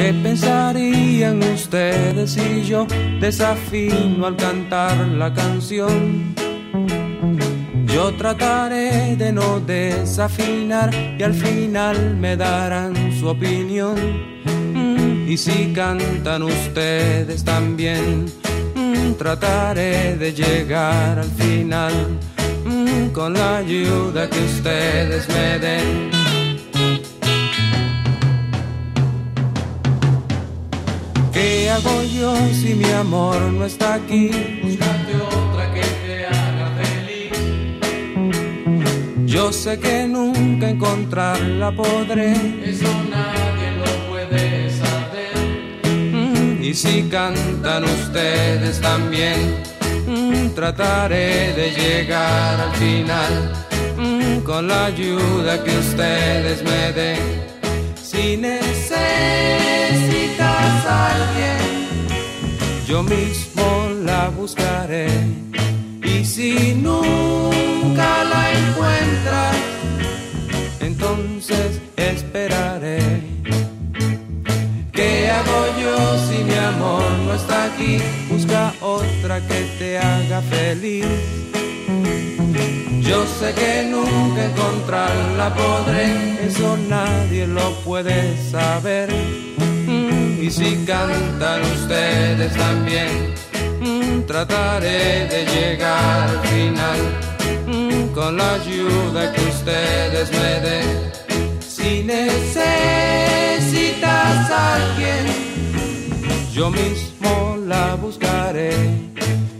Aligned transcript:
¿Qué 0.00 0.14
pensarían 0.14 1.42
ustedes 1.42 2.30
si 2.32 2.62
yo 2.64 2.86
desafino 3.20 4.24
al 4.24 4.34
cantar 4.34 4.96
la 5.08 5.30
canción? 5.34 6.34
Yo 7.84 8.10
trataré 8.14 9.14
de 9.16 9.30
no 9.30 9.60
desafinar 9.60 10.88
y 11.18 11.22
al 11.22 11.34
final 11.34 12.16
me 12.16 12.34
darán 12.34 12.94
su 13.12 13.28
opinión. 13.28 13.94
Mm, 14.72 15.28
y 15.28 15.36
si 15.36 15.70
cantan 15.74 16.44
ustedes 16.44 17.44
también, 17.44 18.24
mm, 18.74 19.12
trataré 19.18 20.16
de 20.16 20.32
llegar 20.32 21.18
al 21.18 21.30
final 21.30 21.92
mm, 22.64 23.10
con 23.12 23.34
la 23.34 23.58
ayuda 23.58 24.30
que 24.30 24.38
ustedes 24.46 25.28
me 25.28 25.58
den. 25.58 26.19
¿Qué 31.40 31.70
hago 31.70 32.02
yo 32.02 32.36
si 32.52 32.74
mi 32.74 32.90
amor 32.90 33.40
no 33.40 33.64
está 33.64 33.94
aquí? 33.94 34.28
Buscarte 34.62 35.14
otra 35.16 35.72
que 35.72 35.80
te 36.04 36.26
haga 36.26 36.66
feliz. 36.80 37.32
Yo 39.24 39.50
sé 39.50 39.78
que 39.78 40.06
nunca 40.06 40.68
encontrarla 40.68 41.74
podré. 41.74 42.32
Eso 42.62 42.92
nadie 43.08 43.68
lo 43.80 43.90
puede 44.10 44.70
saber. 44.82 45.34
Mm, 46.12 46.62
y 46.62 46.74
si 46.74 47.04
cantan 47.04 47.84
ustedes 47.84 48.78
también, 48.82 49.38
mm, 50.06 50.50
trataré 50.50 51.54
de 51.54 51.70
llegar 51.70 52.60
al 52.60 52.74
final 52.76 53.32
mm, 53.96 54.40
con 54.40 54.68
la 54.68 54.84
ayuda 54.92 55.64
que 55.64 55.78
ustedes 55.78 56.62
me 56.62 56.92
den. 56.92 57.18
Si 58.02 58.36
a 60.86 61.14
alguien, 61.14 61.58
yo 62.86 63.02
mismo 63.02 63.88
la 64.04 64.28
buscaré. 64.28 65.08
Y 66.02 66.24
si 66.24 66.74
nunca 66.74 68.24
la 68.24 68.42
encuentras, 68.52 69.56
entonces 70.80 71.80
esperaré. 71.96 73.00
¿Qué 74.92 75.30
hago 75.30 75.60
yo 75.80 75.96
si 76.26 76.44
mi 76.44 76.54
amor 76.54 77.02
no 77.24 77.34
está 77.34 77.64
aquí? 77.64 77.98
Busca 78.28 78.72
otra 78.80 79.40
que 79.46 79.60
te 79.78 79.98
haga 79.98 80.42
feliz. 80.42 81.06
Yo 83.00 83.24
sé 83.26 83.52
que 83.54 83.88
nunca 83.90 84.44
encontrarla 84.44 85.54
podré, 85.54 86.46
eso 86.46 86.76
nadie 86.88 87.46
lo 87.46 87.72
puede 87.82 88.36
saber. 88.50 89.08
Y 90.40 90.50
si 90.50 90.74
cantan 90.86 91.60
ustedes 91.60 92.54
también, 92.54 93.34
mm, 93.82 94.22
trataré 94.22 95.26
de 95.26 95.44
llegar 95.44 96.30
al 96.30 96.40
final 96.48 96.98
mm, 97.66 98.14
con 98.14 98.38
la 98.38 98.54
ayuda 98.54 99.32
que 99.34 99.40
ustedes 99.42 100.30
me 100.32 100.60
den. 100.66 101.12
Si 101.60 102.02
necesitas 102.04 102.60
a 104.50 104.76
alguien, 104.76 105.26
yo 106.54 106.70
mismo 106.70 107.58
la 107.66 107.96
buscaré. 107.96 108.72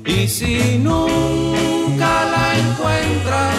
Y 0.07 0.27
si 0.29 0.79
nunca 0.79 2.25
la 2.25 2.59
encuentras, 2.59 3.57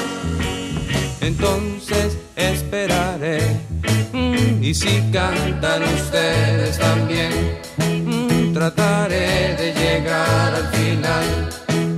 entonces 1.21 2.17
esperaré. 2.35 3.70
Mm, 4.13 4.63
Y 4.63 4.73
si 4.73 5.01
cantan 5.11 5.83
ustedes 5.83 6.77
también, 6.77 7.31
mm, 7.77 8.53
trataré 8.53 9.55
de 9.57 9.73
llegar 9.73 10.53
al 10.55 10.67
final 10.77 11.25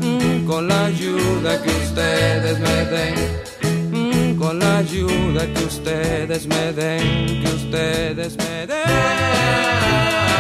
mm, 0.02 0.46
con 0.46 0.68
la 0.68 0.86
ayuda 0.86 1.62
que 1.62 1.70
ustedes 1.70 2.60
me 2.60 2.86
den. 2.94 4.38
Con 4.38 4.60
la 4.60 4.78
ayuda 4.80 5.42
que 5.54 5.64
ustedes 5.66 6.46
me 6.48 6.74
den, 6.74 7.42
que 7.42 7.50
ustedes 7.62 8.36
me 8.38 8.68
den. 8.68 10.33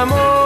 Amor. 0.00 0.39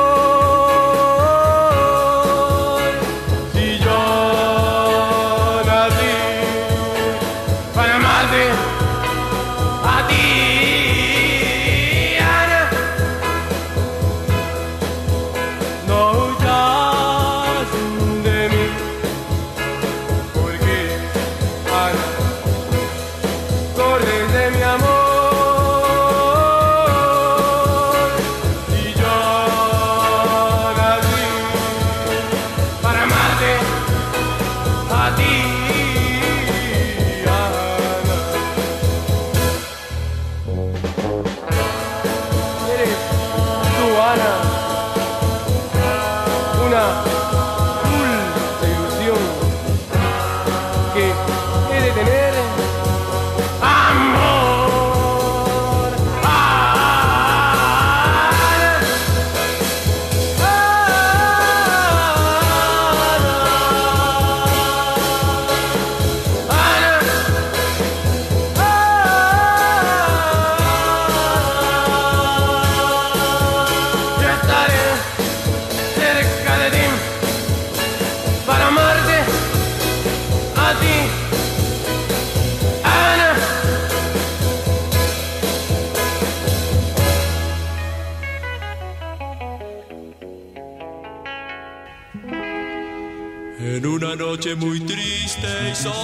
En 93.58 93.86
una 93.86 94.16
noche 94.16 94.56
muy 94.56 94.80
triste 94.80 95.46
y 95.70 95.74
solitaria, 95.76 95.94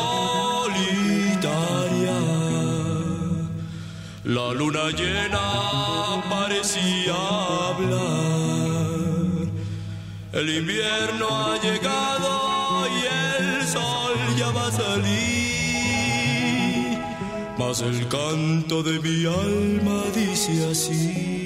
la 4.22 4.52
luna 4.52 4.90
llena 4.90 6.22
parecía 6.30 7.12
hablar. 7.68 8.90
El 10.32 10.48
invierno 10.48 11.26
ha 11.28 11.58
llegado 11.60 12.86
y 12.86 13.00
el 13.34 13.66
sol 13.66 14.14
ya 14.38 14.50
va 14.52 14.68
a 14.68 14.72
salir, 14.72 15.08
mas 17.58 17.82
el 17.82 18.06
canto 18.06 18.84
de 18.84 19.00
mi 19.00 19.26
alma 19.26 20.04
dice 20.14 20.70
así. 20.70 21.39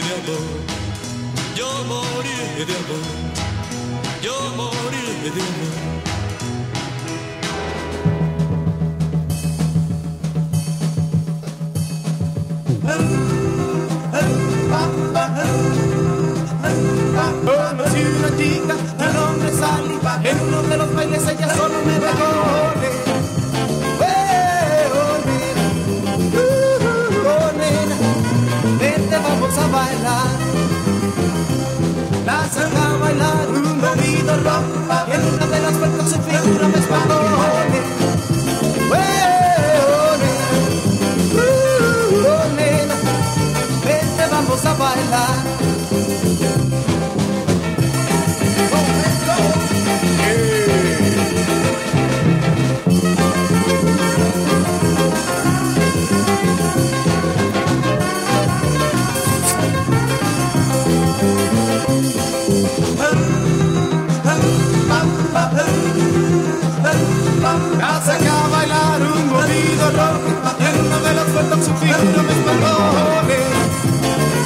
De 0.00 0.14
amor, 0.14 0.58
yo 1.56 1.68
moriré 1.84 2.64
de 2.66 2.76
amor, 2.76 3.04
yo 4.22 4.34
moriré 4.56 5.30
de 5.30 5.40
amor. 5.40 5.96
Conocí 17.46 18.02
una 18.02 18.30
chica 18.36 18.74
de 18.98 19.06
nombre 19.12 20.30
En 20.30 20.40
uno 20.40 20.62
de 20.62 20.76
los 20.76 20.94
bailes 20.94 21.22
ella 21.28 21.54
solo 21.54 21.74
me 21.84 21.98
dejó 21.98 22.75
Saca 32.56 32.82
a 32.90 32.96
bailar 32.96 33.48
un 33.50 33.80
movido 33.80 34.32
rock 34.46 34.64
En 35.12 35.20
una 35.34 35.46
de 35.46 35.60
las 35.60 35.74
puertas 35.74 36.10
su 36.10 36.18
figura 36.22 36.68
me 36.68 36.78
espantó 36.78 37.16
oh. 37.16 37.56
Uh, 41.34 41.46
oh. 42.26 42.46
Vente, 43.84 44.24
vamos 44.30 44.64
a 44.64 44.72
bailar 44.74 45.35
La 68.06 68.12
saqué 68.12 68.28
a 68.28 68.46
bailar 68.46 69.02
un 69.02 69.26
movido 69.30 69.90
rock 69.90 70.22
En 70.60 70.74
una 70.86 70.98
de 71.00 71.64
su 71.64 71.72
figura 71.74 72.22
me 72.22 72.32
espantó 72.32 72.72
Ole, 73.18 73.40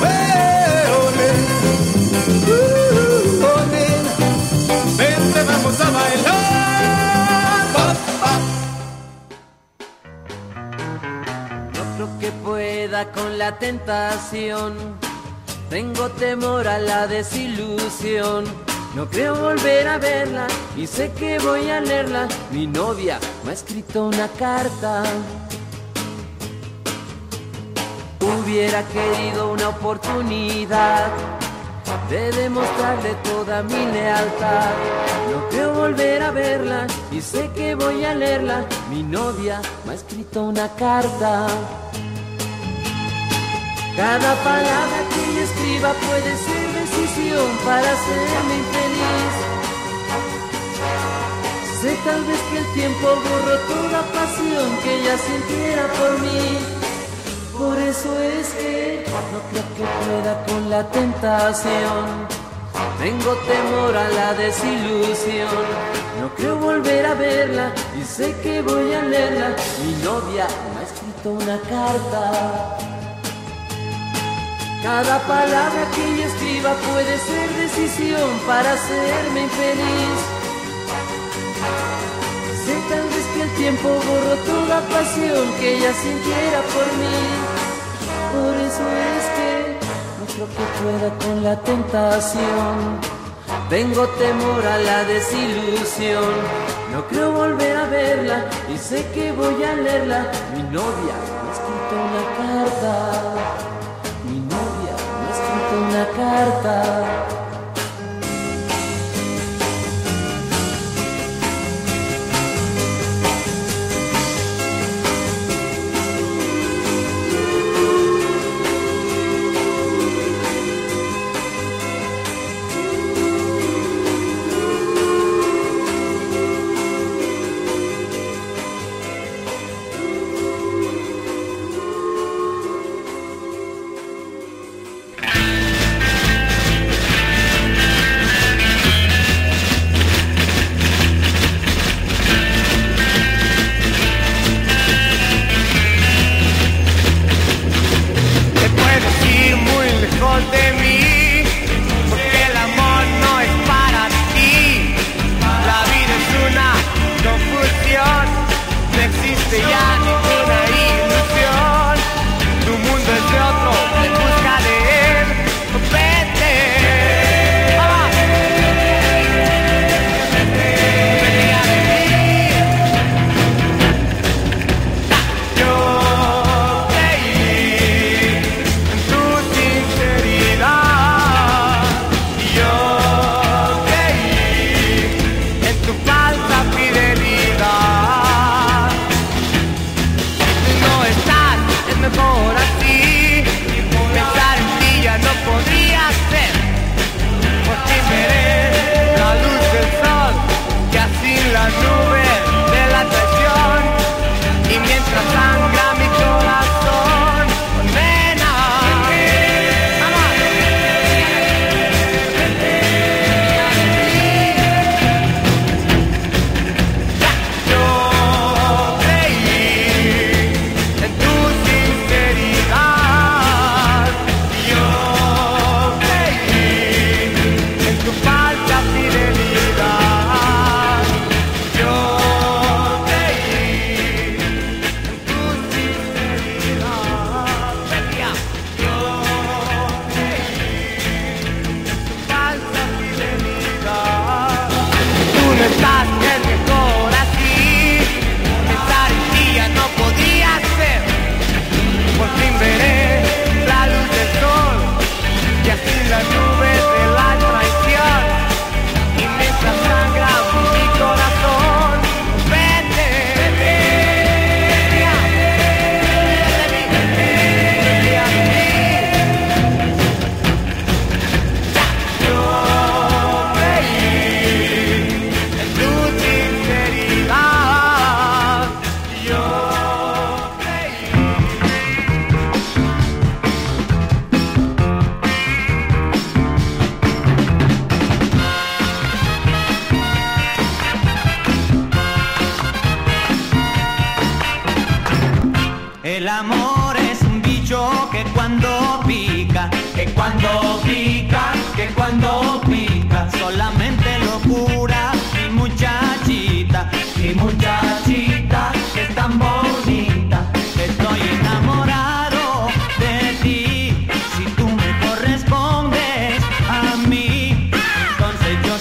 eh, 0.02 0.84
ole, 1.02 1.28
uh. 2.48 2.70
Vente, 4.96 5.40
vamos 5.42 5.76
a 5.78 5.90
bailar 5.90 6.40
creo 11.96 12.18
que 12.18 12.30
pueda 12.42 13.12
con 13.12 13.36
la 13.36 13.58
tentación. 13.58 14.72
Tengo 15.68 16.08
temor 16.12 16.66
a 16.66 16.78
la 16.78 17.06
desilusión. 17.06 18.69
No 18.94 19.08
creo 19.08 19.36
volver 19.36 19.86
a 19.86 19.98
verla 19.98 20.48
y 20.76 20.84
sé 20.86 21.12
que 21.12 21.38
voy 21.38 21.70
a 21.70 21.80
leerla. 21.80 22.26
Mi 22.50 22.66
novia 22.66 23.20
me 23.44 23.50
ha 23.50 23.54
escrito 23.54 24.06
una 24.06 24.26
carta. 24.28 25.04
Hubiera 28.20 28.82
querido 28.88 29.52
una 29.52 29.68
oportunidad 29.68 31.06
de 32.08 32.32
demostrarle 32.32 33.14
toda 33.22 33.62
mi 33.62 33.86
lealtad. 33.92 34.70
No 35.30 35.48
creo 35.50 35.72
volver 35.72 36.22
a 36.24 36.32
verla 36.32 36.86
y 37.12 37.20
sé 37.20 37.48
que 37.54 37.76
voy 37.76 38.04
a 38.04 38.14
leerla. 38.14 38.64
Mi 38.90 39.04
novia 39.04 39.62
me 39.84 39.92
ha 39.92 39.94
escrito 39.94 40.42
una 40.42 40.68
carta. 40.74 41.46
Cada 43.96 44.34
palabra 44.42 44.98
que 45.14 45.30
ella 45.30 45.42
escriba 45.42 45.92
puede 45.92 46.36
ser 46.36 46.59
para 47.64 47.90
hacerme 47.92 48.54
infeliz. 48.62 49.34
Sé 51.80 51.96
tal 52.04 52.24
vez 52.24 52.40
que 52.50 52.58
el 52.58 52.72
tiempo 52.72 53.08
borró 53.08 53.58
toda 53.66 54.02
pasión 54.12 54.68
que 54.82 55.00
ella 55.00 55.16
sintiera 55.18 55.86
por 55.98 56.20
mí. 56.20 56.58
Por 57.58 57.78
eso 57.78 58.20
es 58.20 58.48
que 58.50 59.04
no 59.32 59.40
creo 59.50 59.66
que 59.76 59.84
pueda 60.04 60.44
con 60.46 60.70
la 60.70 60.90
tentación. 60.90 62.28
Tengo 62.98 63.34
temor 63.34 63.96
a 63.96 64.08
la 64.08 64.34
desilusión. 64.34 65.64
No 66.20 66.34
creo 66.36 66.56
volver 66.56 67.06
a 67.06 67.14
verla 67.14 67.72
y 68.00 68.04
sé 68.04 68.36
que 68.42 68.62
voy 68.62 68.92
a 68.94 69.02
leerla. 69.02 69.56
Mi 69.84 69.92
novia 70.04 70.46
me 70.74 70.80
ha 70.80 70.84
escrito 70.84 71.30
una 71.30 71.58
carta. 71.68 72.79
Cada 74.82 75.18
palabra 75.26 75.90
que 75.94 76.02
ella 76.02 76.26
escriba 76.26 76.72
puede 76.90 77.18
ser 77.18 77.50
decisión 77.50 78.30
para 78.46 78.72
hacerme 78.72 79.42
infeliz. 79.42 80.20
Sé 82.64 82.74
tal 82.88 83.06
vez 83.08 83.26
que 83.34 83.42
el 83.42 83.50
tiempo 83.56 83.88
borró 83.88 84.34
toda 84.46 84.80
pasión 84.88 85.52
que 85.60 85.76
ella 85.76 85.92
sintiera 85.92 86.60
por 86.72 86.86
mí. 87.00 87.18
Por 88.32 88.54
eso 88.56 88.84
es 89.10 89.24
que 89.36 89.50
no 90.18 90.24
creo 90.32 90.48
que 90.56 90.64
pueda 90.80 91.08
con 91.24 91.44
la 91.44 91.56
tentación. 91.60 93.00
Tengo 93.68 94.08
temor 94.08 94.66
a 94.66 94.78
la 94.78 95.04
desilusión. 95.04 96.34
No 96.90 97.06
creo 97.06 97.32
volver 97.32 97.76
a 97.76 97.84
verla 97.84 98.46
y 98.72 98.78
sé 98.78 99.06
que 99.12 99.30
voy 99.32 99.62
a 99.62 99.74
leerla. 99.74 100.26
Mi 100.54 100.62
novia 100.62 101.16
me 101.44 101.52
escrito 101.52 101.94
una 102.08 102.24
carta. 102.38 103.29
Una. 106.08 107.29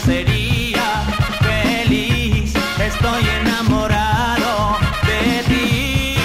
sería 0.05 1.03
feliz, 1.41 2.53
estoy 2.79 3.23
enamorado 3.41 4.77
de 5.05 5.43
ti. 5.49 6.15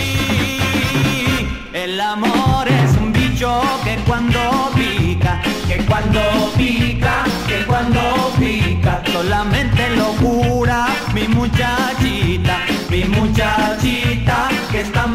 El 1.72 2.00
amor 2.00 2.68
es 2.68 2.96
un 2.96 3.12
bicho 3.12 3.60
que 3.84 3.96
cuando 4.06 4.70
pica, 4.74 5.40
que 5.68 5.84
cuando 5.86 6.20
pica, 6.56 7.24
que 7.48 7.64
cuando 7.66 8.32
pica, 8.38 9.02
solamente 9.12 9.90
lo 9.96 10.12
cura 10.16 10.86
mi 11.14 11.28
muchachita, 11.28 12.58
mi 12.90 13.04
muchachita 13.04 14.48
que 14.70 14.80
es 14.80 14.92
tan 14.92 15.14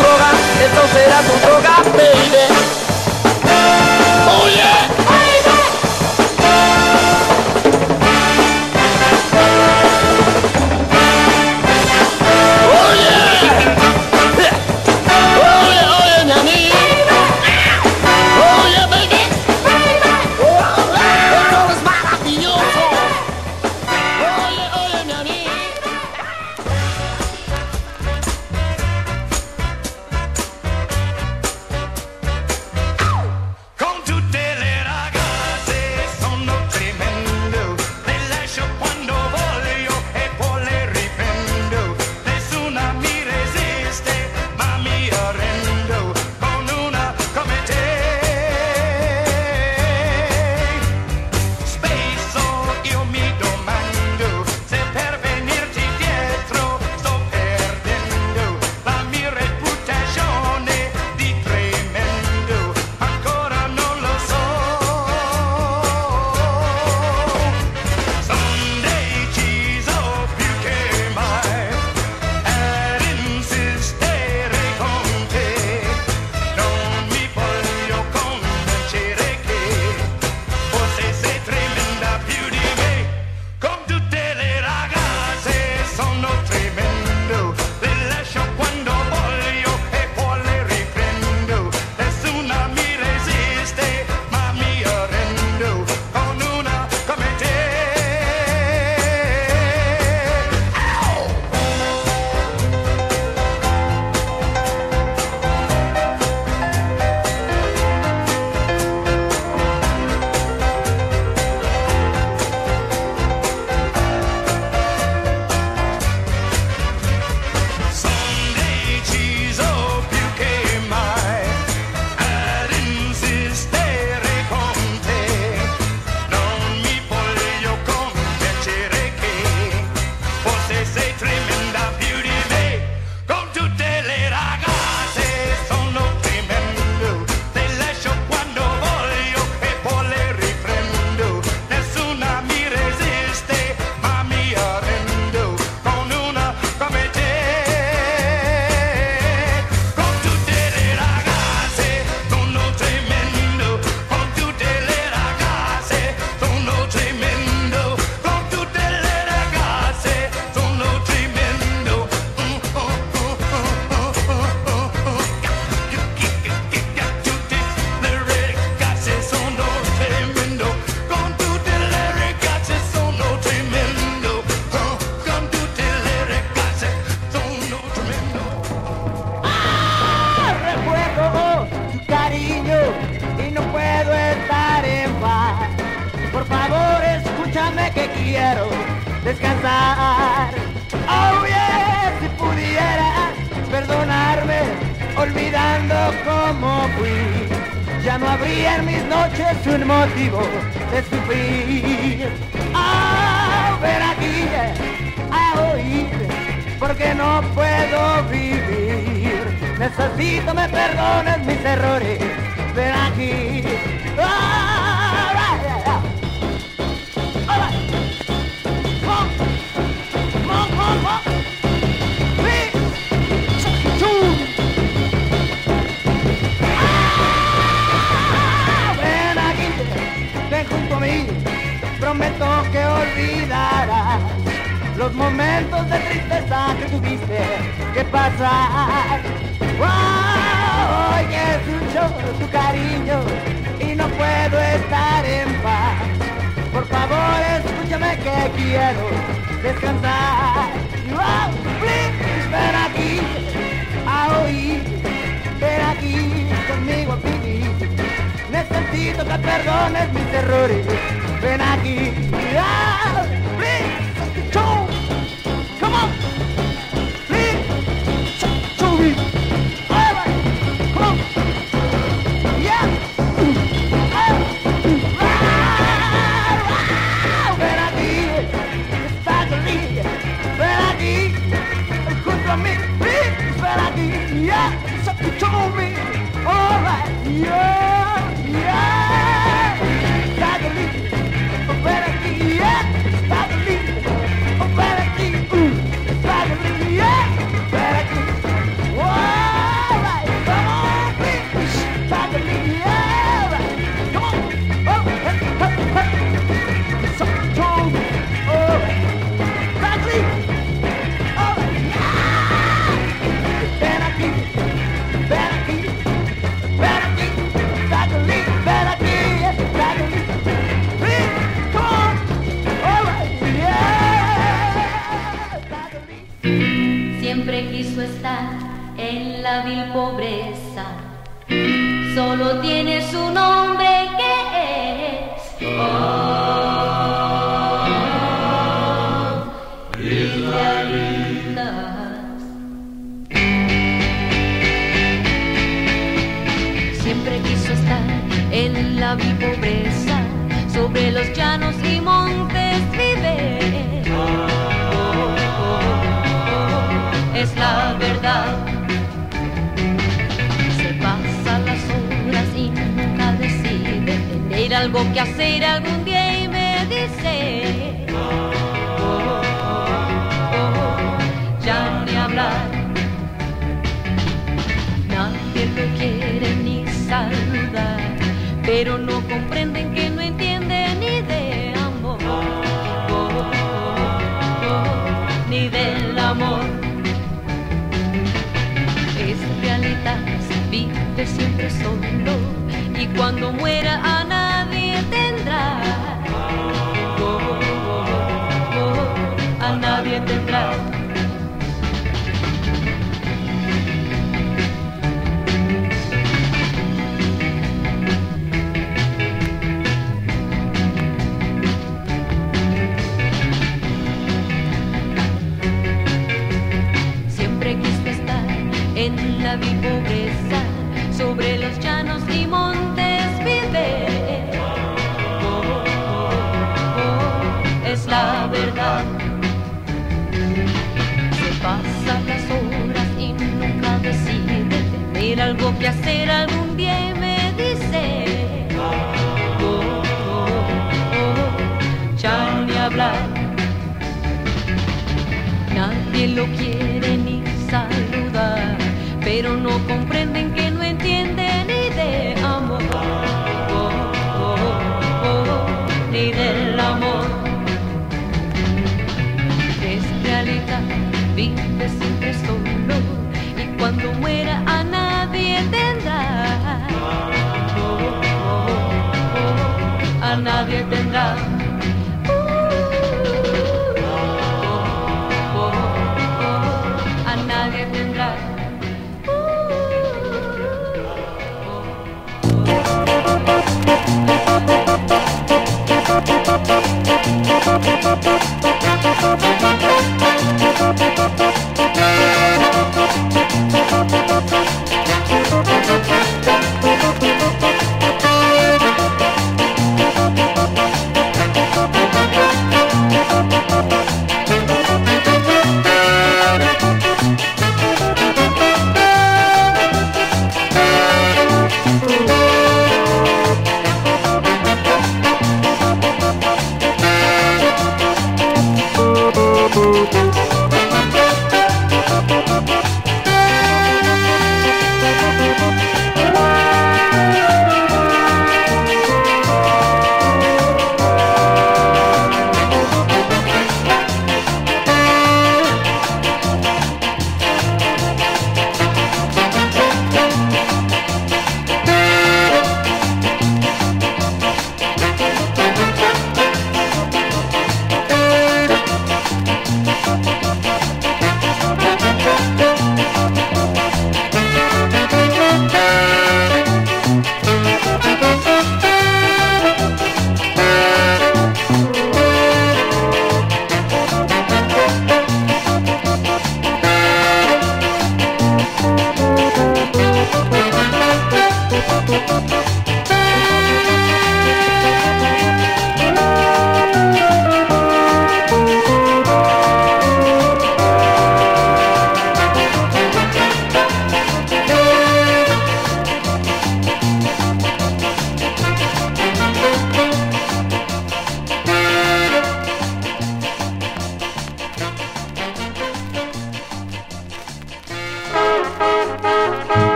droga, 0.00 0.30
esto 0.64 0.82
será 0.92 1.18
tu 1.22 1.34
droga, 1.46 1.82
baby. 1.96 2.59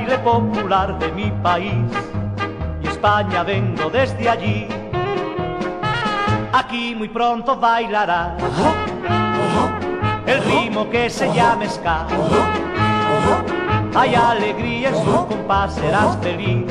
Popular 0.00 0.98
de 0.98 1.12
mi 1.12 1.30
país 1.42 1.84
y 2.82 2.88
España 2.88 3.42
vengo 3.42 3.90
desde 3.90 4.28
allí. 4.28 4.66
Aquí 6.52 6.94
muy 6.94 7.08
pronto 7.08 7.56
bailará 7.56 8.36
el 10.26 10.42
ritmo 10.44 10.88
que 10.88 11.10
se 11.10 11.30
llama 11.34 11.68
ska. 11.68 12.06
Hay 13.94 14.14
alegría 14.14 14.88
en 14.88 14.94
su 14.94 15.26
compás, 15.26 15.74
serás 15.74 16.16
feliz. 16.22 16.64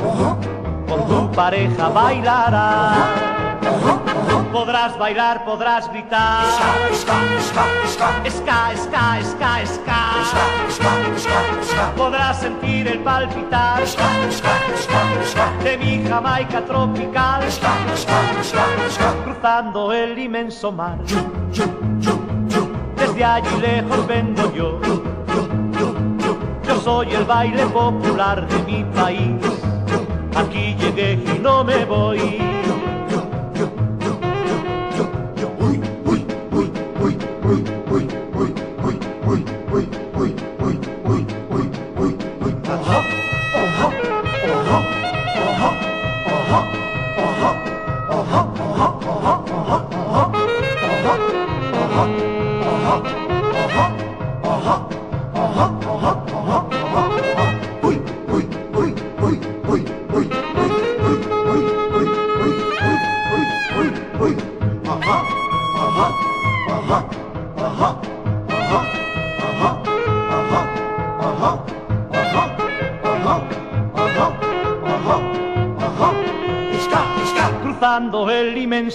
Con 0.88 1.08
tu 1.08 1.32
pareja 1.32 1.90
bailarás. 1.90 2.98
Podrás 4.52 4.98
bailar, 4.98 5.46
podrás 5.46 5.90
gritar. 5.90 6.44
Ska, 6.46 6.94
ska, 6.94 8.12
ska, 9.24 9.66
ska. 9.66 10.02
Podrás 11.96 12.42
sentir 12.42 12.88
el 12.88 13.00
palpitar 13.00 13.82
de 15.64 15.78
mi 15.78 16.04
Jamaica 16.08 16.62
tropical. 16.66 17.44
Cruzando 19.24 19.94
el 19.94 20.18
inmenso 20.18 20.72
mar. 20.72 20.98
Desde 22.98 23.24
allí 23.24 23.62
lejos 23.62 24.08
vengo 24.08 24.52
yo. 24.54 24.80
Yo 26.68 26.80
soy 26.82 27.14
el 27.14 27.24
baile 27.24 27.66
popular 27.68 28.48
de 28.48 28.60
mi 28.64 28.84
país. 28.96 29.42
Aquí 30.36 30.76
llegué 30.76 31.14
y 31.14 31.40
no 31.40 31.64
me 31.64 31.86
voy. 31.86 32.81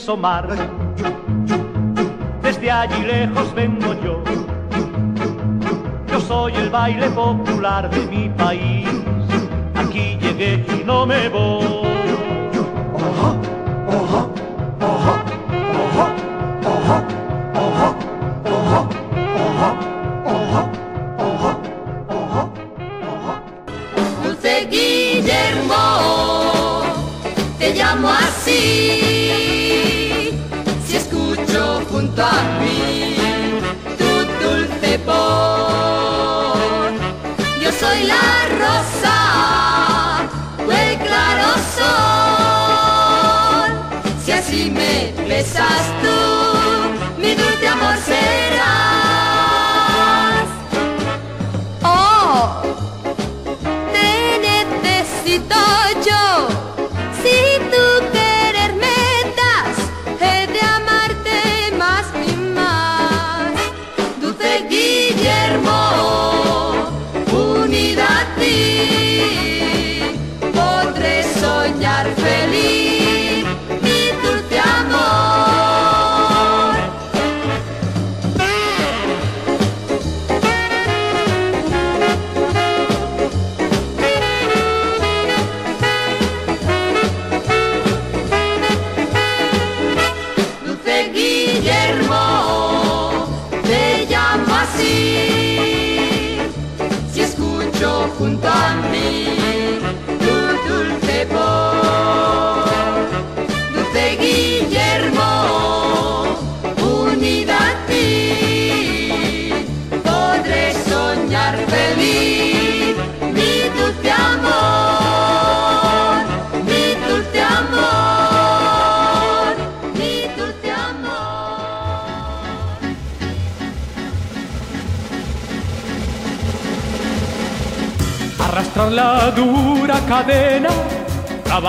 El 0.09 0.76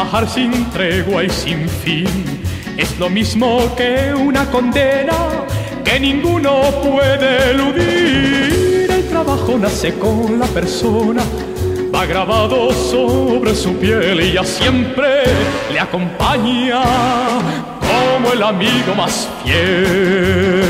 trabajar 0.08 0.30
sin 0.30 0.70
tregua 0.70 1.26
y 1.26 1.30
sin 1.30 1.68
fin, 1.68 2.08
es 2.78 2.98
lo 2.98 3.10
mismo 3.10 3.76
que 3.76 4.14
una 4.14 4.46
condena 4.50 5.18
que 5.84 6.00
ninguno 6.00 6.62
puede 6.82 7.52
eludir. 7.52 8.90
El 8.90 9.06
trabajo 9.10 9.58
nace 9.58 9.94
con 9.96 10.40
la 10.40 10.46
persona, 10.46 11.24
va 11.94 12.06
grabado 12.06 12.72
sobre 12.72 13.54
su 13.54 13.74
piel 13.76 14.22
y 14.22 14.32
ya 14.34 14.46
siempre 14.46 15.24
le 15.74 15.80
acompaña 15.80 16.84
como 17.82 18.32
el 18.32 18.44
amigo 18.44 18.96
más 18.96 19.28
fiel. 19.44 20.64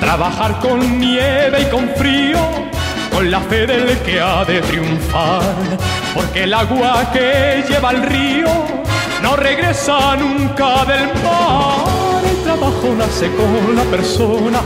Trabajar 0.00 0.60
con 0.60 1.00
nieve 1.00 1.62
y 1.62 1.70
con 1.70 1.88
frío, 1.96 2.61
con 3.22 3.30
la 3.30 3.40
fe 3.42 3.68
del 3.68 3.96
que 3.98 4.20
ha 4.20 4.44
de 4.44 4.60
triunfar, 4.62 5.42
porque 6.12 6.42
el 6.42 6.52
agua 6.52 7.08
que 7.12 7.62
lleva 7.68 7.92
el 7.92 8.02
río 8.02 8.48
no 9.22 9.36
regresa 9.36 10.16
nunca 10.16 10.84
del 10.84 11.06
mar. 11.22 11.86
El 12.28 12.42
trabajo 12.42 12.92
nace 12.98 13.30
con 13.36 13.76
la 13.76 13.84
persona, 13.84 14.60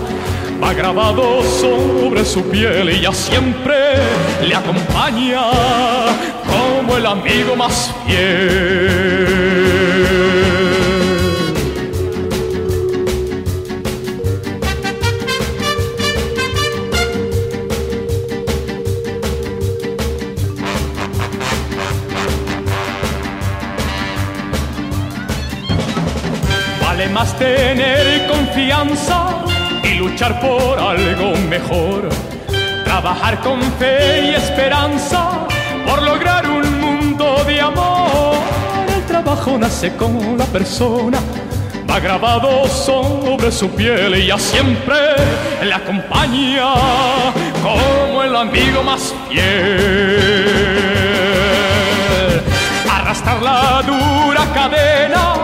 va 0.62 0.72
grabado 0.72 1.42
sobre 1.42 2.24
su 2.24 2.44
piel 2.44 2.88
y 2.88 3.02
ya 3.02 3.12
siempre 3.12 3.76
le 4.40 4.54
acompaña 4.54 5.42
como 6.46 6.96
el 6.96 7.04
amigo 7.04 7.57
más 7.57 7.92
fiel. 8.07 9.76
Por 30.35 30.79
algo 30.79 31.37
mejor. 31.49 32.09
Trabajar 32.85 33.41
con 33.41 33.61
fe 33.79 34.31
y 34.31 34.35
esperanza 34.35 35.47
por 35.87 36.03
lograr 36.03 36.49
un 36.49 36.81
mundo 36.81 37.45
de 37.47 37.61
amor. 37.61 38.35
El 38.95 39.03
trabajo 39.05 39.57
nace 39.59 39.95
con 39.95 40.37
la 40.37 40.45
persona, 40.47 41.18
va 41.89 42.01
grabado 42.01 42.66
sobre 42.66 43.53
su 43.53 43.70
piel 43.70 44.16
y 44.16 44.27
ya 44.27 44.39
siempre 44.39 44.97
le 45.62 45.72
acompaña 45.72 46.74
como 47.62 48.22
el 48.22 48.35
amigo 48.35 48.83
más 48.83 49.14
fiel. 49.29 49.81
Arrastrar 52.91 53.43
la 53.43 53.83
dura 53.83 54.45
cadena 54.53 55.36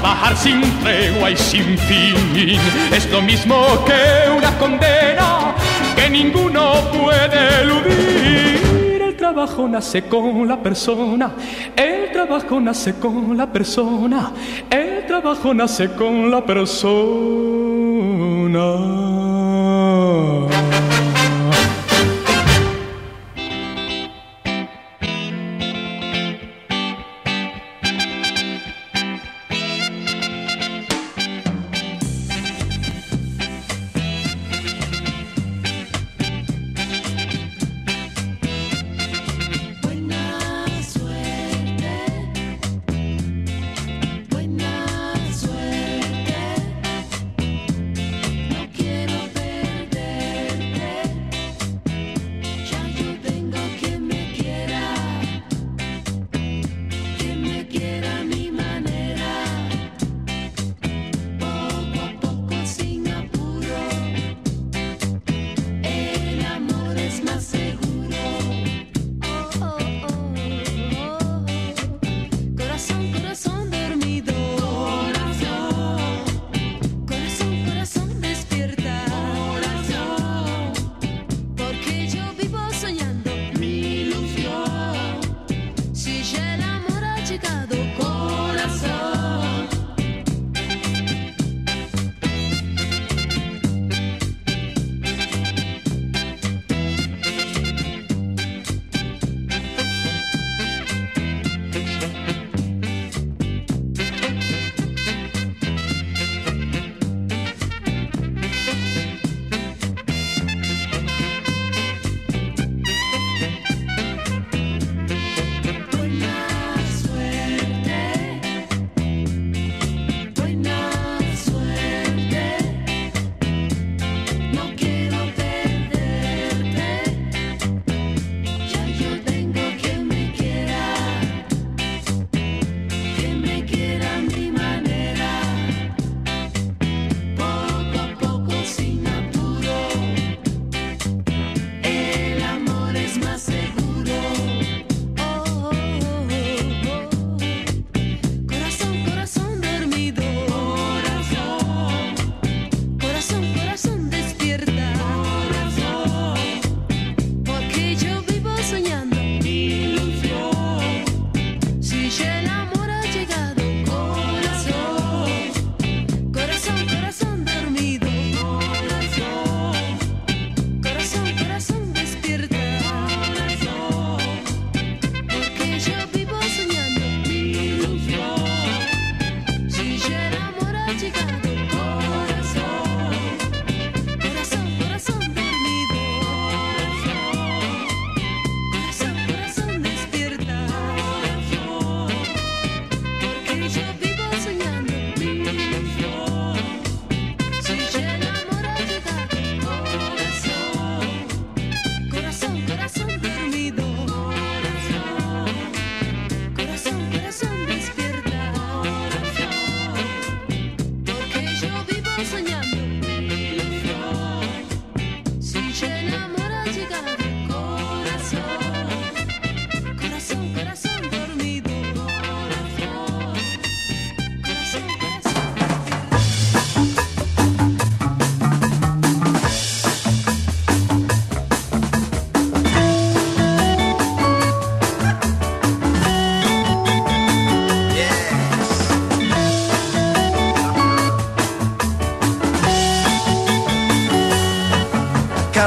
trabajar 0.00 0.36
sin 0.36 0.60
tregua 0.82 1.30
y 1.30 1.36
sin 1.36 1.76
fin 1.78 2.58
es 2.90 3.10
lo 3.10 3.20
mismo 3.20 3.84
que 3.84 4.30
una 4.30 4.56
condena 4.58 5.54
que 5.94 6.08
ninguno 6.08 6.72
puede 6.90 7.62
eludir. 7.62 9.02
El 9.02 9.16
trabajo 9.16 9.68
nace 9.68 10.02
con 10.02 10.48
la 10.48 10.56
persona, 10.62 11.32
el 11.76 12.10
trabajo 12.12 12.58
nace 12.60 12.94
con 12.94 13.36
la 13.36 13.52
persona, 13.52 14.32
el 14.70 15.06
trabajo 15.06 15.52
nace 15.52 15.92
con 15.92 16.30
la 16.30 16.44
persona. 16.44 16.80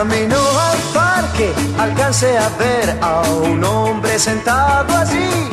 Camino 0.04 0.36
al 0.36 0.78
parque, 0.94 1.54
alcancé 1.80 2.38
a 2.38 2.50
ver 2.60 2.98
a 3.02 3.22
un 3.22 3.64
hombre 3.64 4.20
sentado 4.20 4.98
allí, 4.98 5.50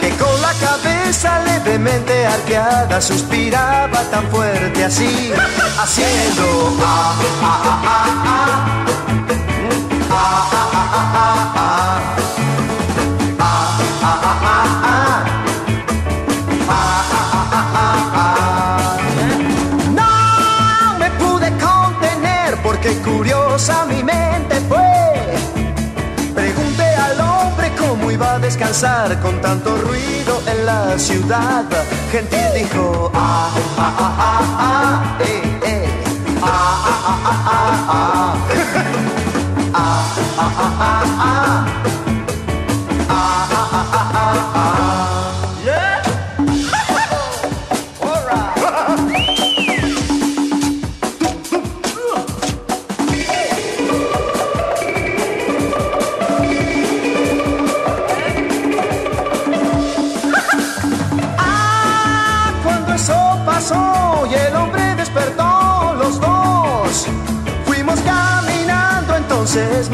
que 0.00 0.10
con 0.16 0.42
la 0.42 0.52
cabeza 0.54 1.38
levemente 1.44 2.26
arqueada 2.26 3.00
suspiraba 3.00 4.00
tan 4.10 4.26
fuerte 4.32 4.84
así, 4.84 5.30
haciendo 5.80 6.76
ah, 6.82 7.14
ah, 7.40 7.62
ah, 7.64 7.82
ah, 7.86 8.24
ah. 8.26 9.09
a 23.68 23.84
mi 23.84 24.02
mente 24.02 24.60
fue. 24.68 25.34
Pregunté 26.34 26.84
al 26.96 27.20
hombre 27.20 27.70
cómo 27.78 28.10
iba 28.10 28.34
a 28.34 28.38
descansar 28.38 29.20
con 29.20 29.40
tanto 29.40 29.76
ruido 29.76 30.42
en 30.46 30.66
la 30.66 30.98
ciudad. 30.98 31.64
Gentil 32.10 32.52
dijo, 32.54 33.10
ah, 33.14 33.50
ah, 33.76 33.94
ah, 33.98 34.16
ah, 34.18 34.42
ah, 34.58 35.16
eh, 35.20 35.86
ah, 36.42 36.46
ah, 36.86 37.00
ah, 37.06 37.20
ah, 37.26 37.74
ah, 37.88 38.34
ah, 39.74 39.74
ah, 39.74 40.04
ah, 40.38 40.52
ah, 40.78 41.04
ah 41.18 41.99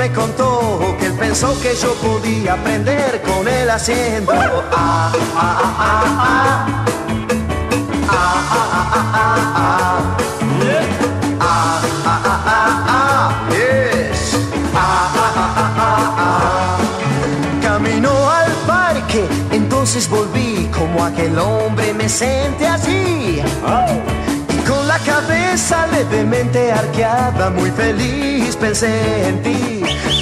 me 0.08 0.12
contó 0.12 0.78
que 1.00 1.06
él 1.06 1.14
pensó 1.14 1.58
que 1.60 1.74
yo 1.74 1.92
podía 1.94 2.54
aprender 2.54 3.22
con 3.22 3.48
él 3.48 3.68
haciendo. 3.68 4.32
Ah, 4.32 5.12
ah, 5.12 5.12
ah, 5.36 5.74
ah, 5.78 6.16
ah. 6.18 6.66
Ah, 8.08 8.14
ah, 8.50 8.66
ah, 8.72 8.90
ah, 8.94 9.08
ah, 9.14 9.52
ah. 9.56 10.02
Ah, 11.40 11.80
ah, 12.04 12.20
ah, 12.24 12.40
ah, 12.46 12.72
ah. 12.86 13.32
Ah, 14.74 14.78
ah, 14.78 15.32
ah, 15.34 15.52
ah, 15.56 15.72
ah, 15.76 16.14
ah. 16.18 16.78
Camino 17.62 18.10
al 18.30 18.52
parque, 18.66 19.26
entonces 19.50 20.08
volví 20.08 20.70
como 20.72 21.04
aquel 21.04 21.36
hombre 21.38 21.92
me 21.94 22.08
senté 22.08 22.68
allí. 22.68 23.42
Y 24.54 24.68
con 24.68 24.86
la 24.86 24.98
cabeza 25.00 25.86
levemente 25.88 26.72
arqueada, 26.72 27.50
muy 27.50 27.70
feliz 27.72 28.54
pensé 28.56 29.28
en 29.28 29.42
ti. 29.42 29.75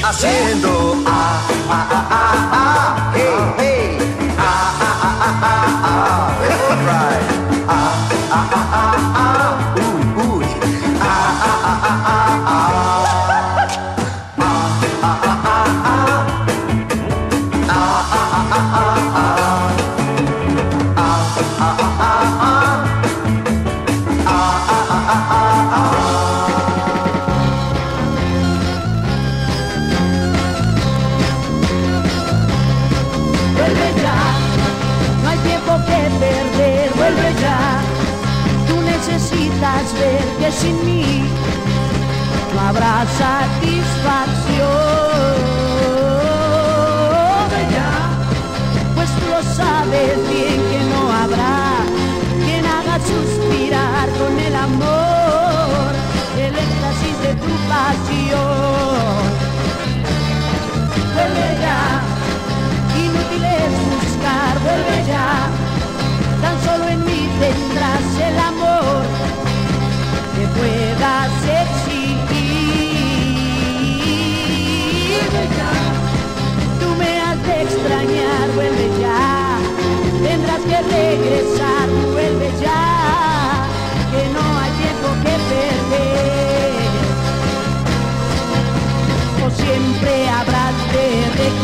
Haciendo 0.05 1.03
ah, 1.07 1.41
ah, 1.71 1.87
ah, 1.91 2.07
ah, 2.11 2.53
ah, 2.53 3.13
hey, 3.15 3.41
hey. 3.57 3.99
Ah, 4.37 4.45
ah, 4.79 4.97
ah, 5.01 5.25
ah, 5.25 5.49
ah, 5.49 5.89
ah. 5.89 6.29
All 6.45 6.77
right. 6.85 7.25
Ah, 7.67 7.73
ah, 7.73 8.37
ah, 8.37 8.49
ah, 8.53 8.69
ah. 8.75 8.84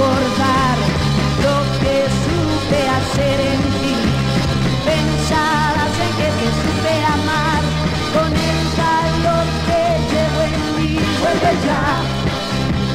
Recordar 0.00 0.76
lo 1.44 1.56
que 1.80 1.96
supe 2.24 2.88
hacer 2.88 3.40
en 3.52 3.60
ti. 3.80 3.96
Pensarás 4.84 5.94
en 6.06 6.12
que 6.18 6.28
te 6.38 6.48
supe 6.60 6.94
amar 7.04 7.62
con 8.14 8.30
el 8.32 8.60
calor 8.80 9.46
que 9.66 9.82
llevo 10.10 10.40
en 10.48 10.58
mí. 10.76 10.98
Vuelve 11.20 11.52
ya, 11.66 11.84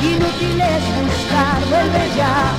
inútil 0.01 0.61
es 0.61 0.85
buscar, 0.99 1.59
vuelve 1.69 2.09
ya. 2.15 2.54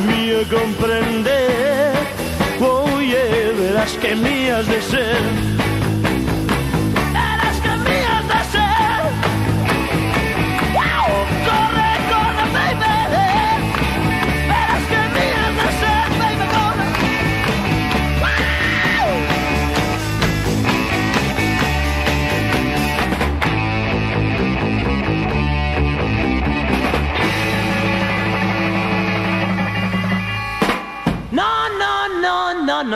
mío 0.00 0.38
comprender, 0.48 1.92
oye, 2.60 3.52
verás 3.58 3.92
que 3.98 4.14
mías 4.14 4.66
de 4.66 4.82
ser 4.82 5.77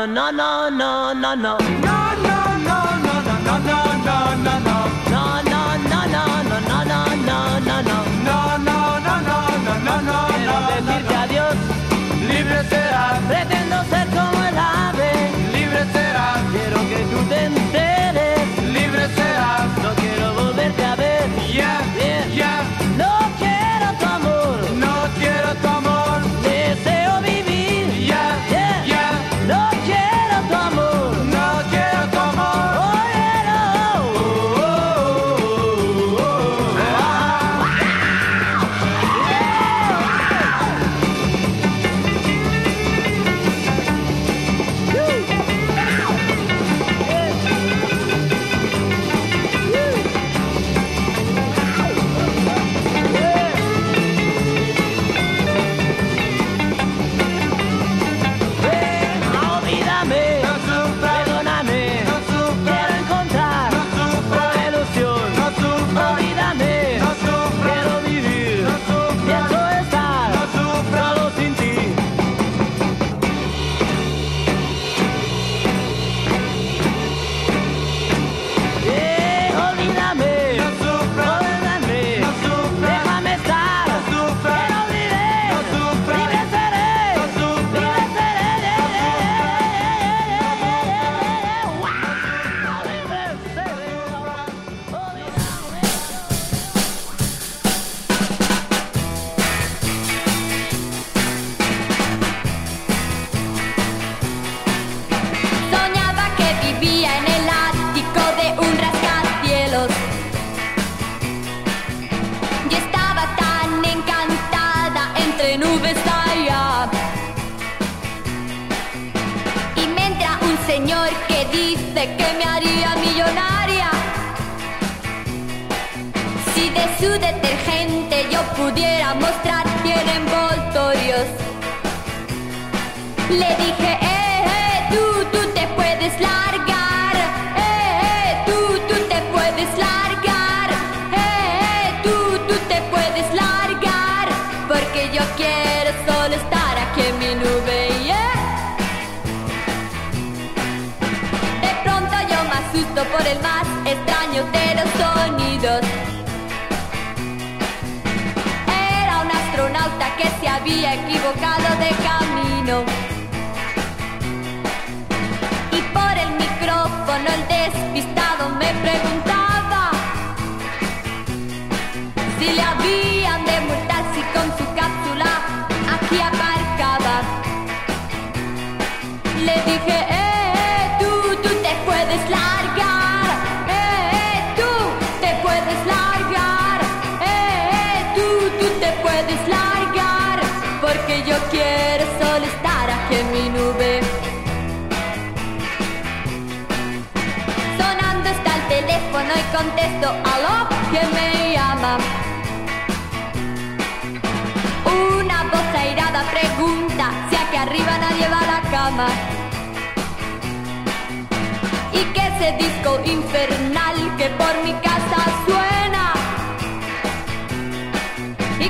no, 0.07 0.31
no, 0.31 0.69
no, 0.69 1.13
no, 1.13 1.35
no, 1.35 1.35
no. 1.35 1.59
No, 1.59 2.15
no. 2.23 2.43
yeah, 21.53 22.27
yeah. 22.35 22.72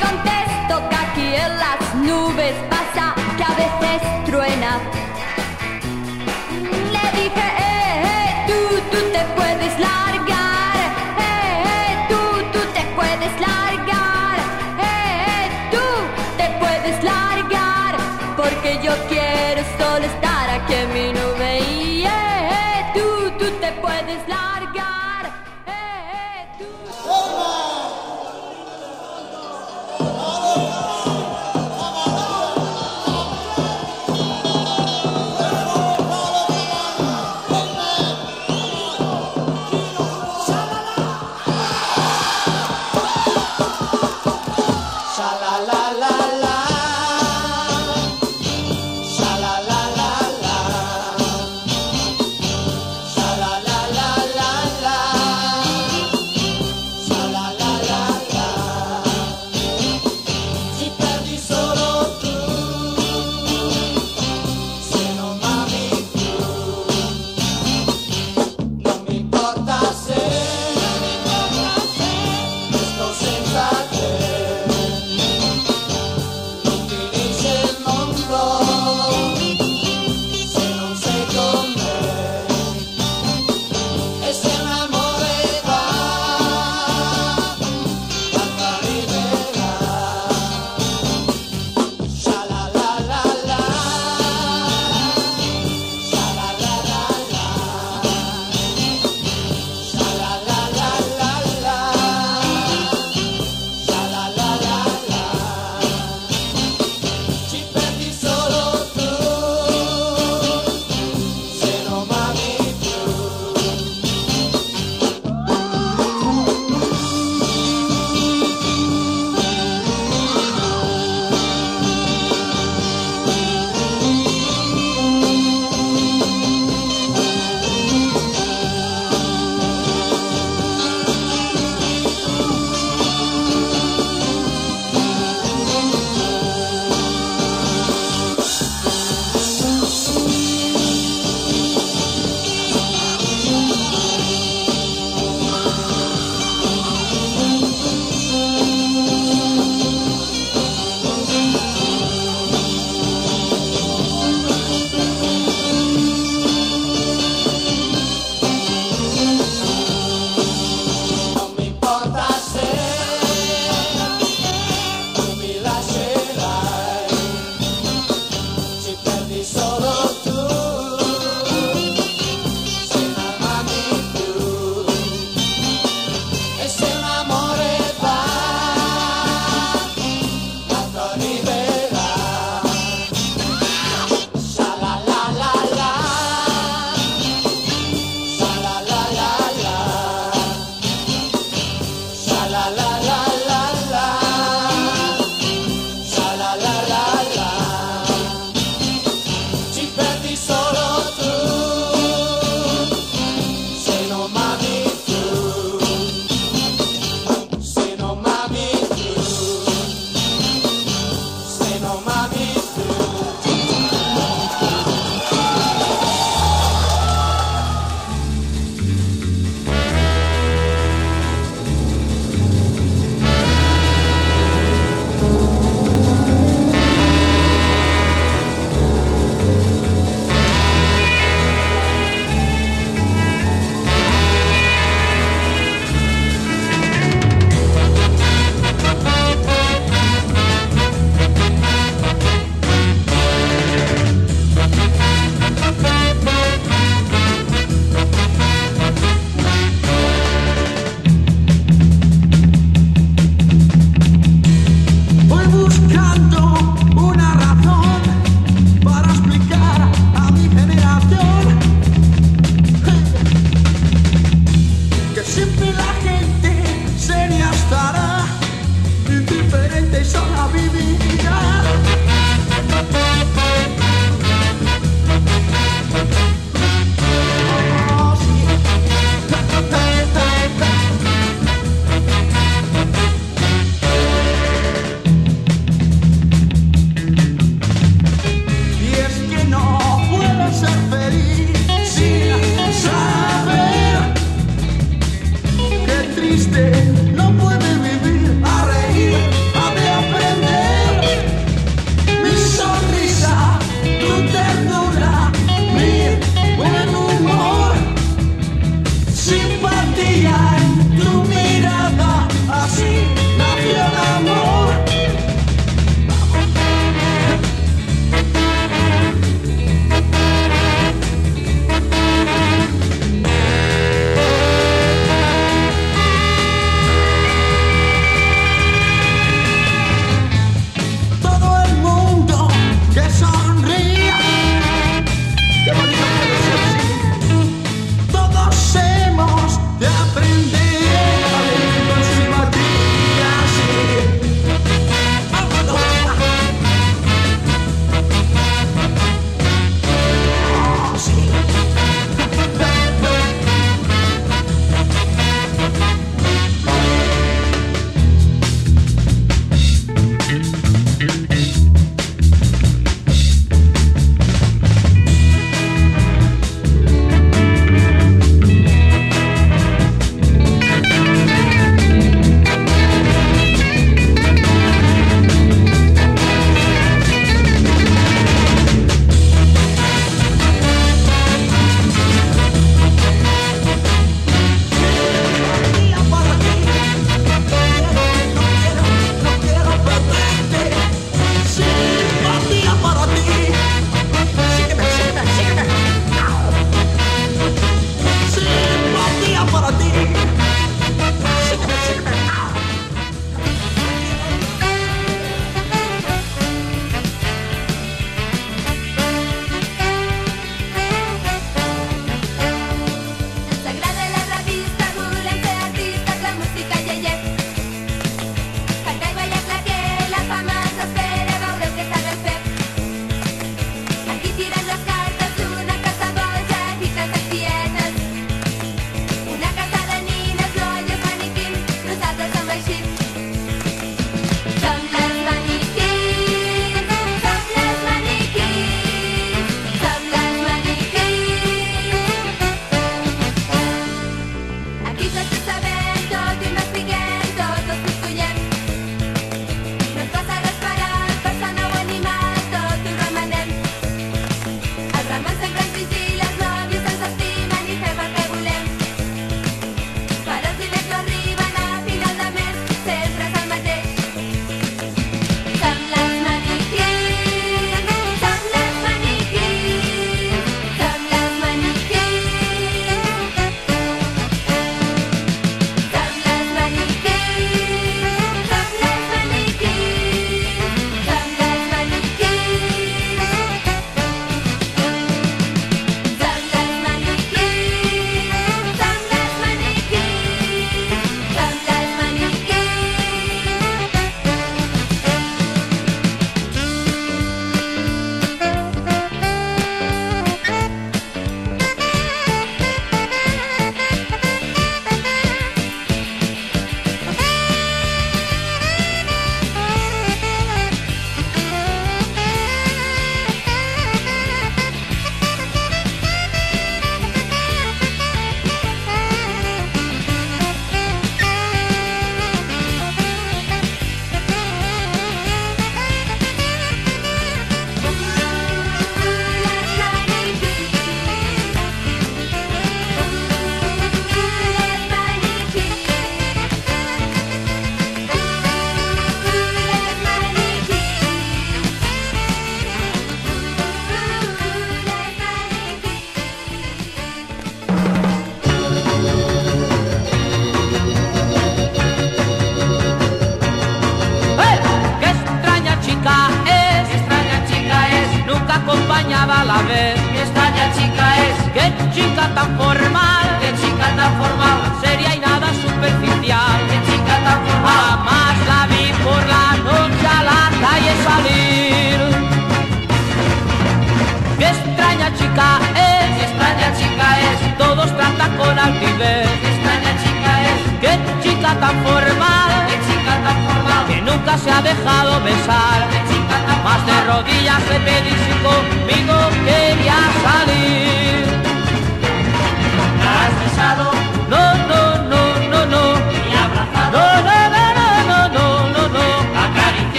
contesto 0.00 0.88
que 0.88 0.96
aquí 0.96 1.34
en 1.34 1.58
las 1.58 1.94
nubes 1.94 2.54
pasa 2.70 3.14
que 3.36 3.44
a 3.44 3.54
veces 3.54 3.83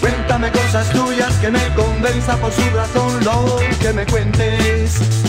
Cuéntame 0.00 0.50
cosas 0.50 0.90
tuyas 0.90 1.32
que 1.40 1.50
me 1.50 1.74
convenza 1.74 2.36
por 2.36 2.52
su 2.52 2.62
razón 2.74 3.24
lo 3.24 3.58
que 3.80 3.92
me 3.92 4.04
cuentes. 4.06 5.25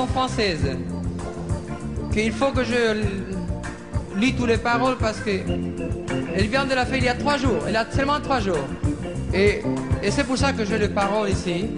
chansons 0.00 0.12
françaises. 0.12 0.76
Qu'il 2.12 2.32
faut 2.32 2.50
que 2.50 2.64
je 2.64 4.18
lis 4.18 4.34
toutes 4.34 4.48
les 4.48 4.58
paroles 4.58 4.96
parce 4.98 5.18
que 5.20 5.30
elle 6.34 6.46
vient 6.46 6.64
de 6.64 6.74
la 6.74 6.84
faire 6.86 6.98
il 6.98 7.04
y 7.04 7.08
a 7.08 7.14
trois 7.14 7.36
jours. 7.36 7.62
Elle 7.68 7.76
a 7.76 7.86
seulement 7.90 8.20
trois 8.20 8.40
jours. 8.40 8.66
Et, 9.32 9.62
et 10.02 10.10
c'est 10.10 10.24
pour 10.24 10.36
ça 10.36 10.52
que 10.52 10.64
j'ai 10.64 10.78
les 10.78 10.88
paroles 10.88 11.30
ici. 11.30 11.70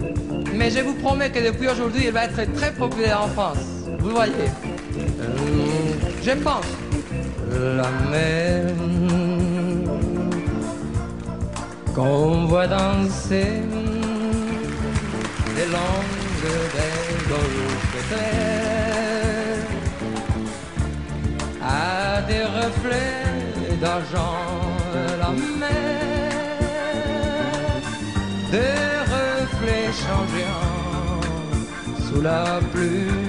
Mais 0.55 0.71
je 0.71 0.81
vous 0.81 0.95
promets 0.95 1.31
que 1.31 1.41
depuis 1.45 1.69
aujourd'hui, 1.69 2.07
elle 2.07 2.15
va 2.15 2.25
être 2.25 2.53
très 2.55 2.73
populaire 2.73 3.23
en 3.23 3.29
France. 3.29 3.59
Vous 3.99 4.11
voyez. 4.11 4.49
Euh. 5.21 5.37
Je 6.23 6.33
pense. 6.33 6.67
La 7.51 7.91
mer 8.11 8.73
qu'on 11.95 12.47
voit 12.47 12.67
danser 12.67 13.61
les 15.57 15.67
langues 15.67 16.23
des 16.43 17.92
à 21.63 22.23
des 22.23 22.45
reflets 22.59 23.77
d'argent 23.81 24.39
la 25.23 25.31
mer. 25.31 25.73
Des 28.51 28.91
reflets 29.17 29.93
changeants 30.05 31.21
sous 32.07 32.21
la 32.21 32.61
pluie 32.73 33.22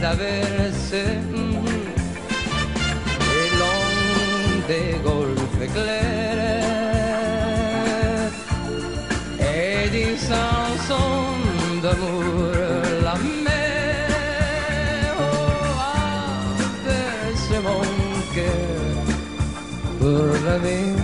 les 0.00 0.06
averses 0.06 0.92
et 0.92 1.18
long 3.58 3.86
des 4.68 4.92
golfes 5.04 5.66
clairs 5.74 6.70
et 9.40 9.88
des 9.90 10.16
chansons 10.16 11.36
d'amour 11.82 12.52
la 13.02 13.14
mer 13.46 15.14
oh, 15.18 15.24
averse 16.86 17.52
mon 17.64 17.84
cœur 18.34 18.96
pour 19.98 20.30
la 20.46 20.56
vie 20.58 20.99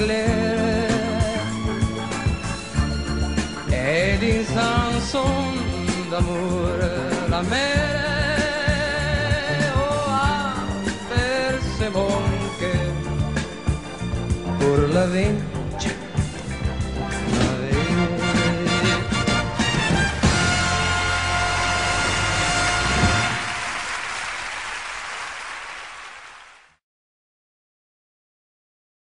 clairs 0.00 0.98
et 3.72 4.18
des 4.24 4.42
chansons 4.54 5.46
d'amour, 6.10 6.68
la 7.30 7.42
mer, 7.42 8.70
oh, 9.76 10.04
a 10.10 10.54
percé 11.12 11.86
mon 11.96 12.16
cœur 12.60 12.92
pour 14.58 14.78
la 14.94 15.06
vie. 15.06 15.49